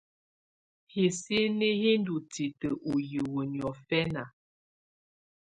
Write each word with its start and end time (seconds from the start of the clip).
Hisini 0.93 1.67
hi 1.81 1.91
ndɔ́ 2.01 2.19
titǝ́ 2.31 2.73
ú 2.89 2.93
hiwǝ́ 3.07 3.43
niɔ̀fɛna. 3.51 4.23